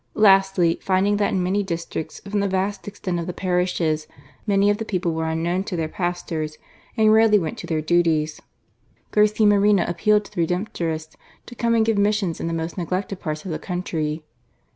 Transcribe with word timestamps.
Lastly, 0.15 0.79
finding 0.81 1.17
that 1.17 1.31
in 1.31 1.43
many 1.43 1.61
districts, 1.61 2.21
from 2.27 2.39
the 2.39 2.47
vast 2.47 2.87
extent 2.87 3.19
of 3.19 3.27
the 3.27 3.33
parishes, 3.33 4.07
many 4.47 4.71
of 4.71 4.79
the 4.79 4.83
people 4.83 5.13
were 5.13 5.27
unknown 5.29 5.63
to 5.65 5.75
their 5.75 5.87
pastors 5.87 6.57
and 6.97 7.13
rarely 7.13 7.37
went 7.37 7.55
to 7.59 7.67
their 7.67 7.81
duties, 7.81 8.41
Garcia 9.11 9.45
Moreno 9.45 9.85
appealed 9.85 10.25
to 10.25 10.31
the 10.33 10.41
Redemptorists 10.41 11.15
to 11.45 11.53
come 11.53 11.75
and 11.75 11.85
give 11.85 11.99
missions 11.99 12.39
in 12.39 12.47
the 12.47 12.51
most 12.51 12.79
neglected 12.79 13.19
parts 13.19 13.45
of 13.45 13.51
the 13.51 13.59
countrj'. 13.59 14.23